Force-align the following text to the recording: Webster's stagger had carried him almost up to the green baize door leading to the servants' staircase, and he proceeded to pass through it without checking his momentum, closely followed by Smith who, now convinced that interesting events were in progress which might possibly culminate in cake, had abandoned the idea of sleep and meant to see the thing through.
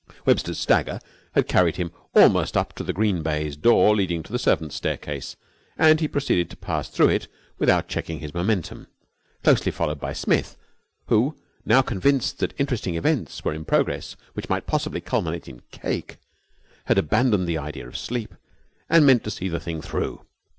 Webster's 0.25 0.57
stagger 0.57 0.97
had 1.35 1.47
carried 1.47 1.75
him 1.75 1.91
almost 2.15 2.57
up 2.57 2.73
to 2.73 2.83
the 2.83 2.91
green 2.91 3.21
baize 3.21 3.55
door 3.55 3.95
leading 3.95 4.23
to 4.23 4.31
the 4.31 4.39
servants' 4.39 4.75
staircase, 4.75 5.35
and 5.77 5.99
he 5.99 6.07
proceeded 6.07 6.49
to 6.49 6.57
pass 6.57 6.89
through 6.89 7.09
it 7.09 7.27
without 7.59 7.87
checking 7.87 8.17
his 8.19 8.33
momentum, 8.33 8.87
closely 9.43 9.71
followed 9.71 9.99
by 9.99 10.11
Smith 10.11 10.57
who, 11.09 11.35
now 11.65 11.83
convinced 11.83 12.39
that 12.39 12.59
interesting 12.59 12.95
events 12.95 13.45
were 13.45 13.53
in 13.53 13.63
progress 13.63 14.15
which 14.33 14.49
might 14.49 14.65
possibly 14.65 15.01
culminate 15.01 15.47
in 15.47 15.61
cake, 15.71 16.17
had 16.85 16.97
abandoned 16.97 17.47
the 17.47 17.59
idea 17.59 17.87
of 17.87 17.95
sleep 17.95 18.33
and 18.89 19.05
meant 19.05 19.23
to 19.23 19.29
see 19.29 19.47
the 19.47 19.59
thing 19.59 19.83
through. 19.83 20.25